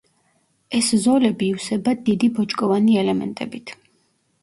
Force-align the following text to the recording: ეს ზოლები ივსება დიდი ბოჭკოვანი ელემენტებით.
ეს 0.77 0.89
ზოლები 1.03 1.51
ივსება 1.53 1.95
დიდი 2.09 2.33
ბოჭკოვანი 2.41 3.01
ელემენტებით. 3.07 3.79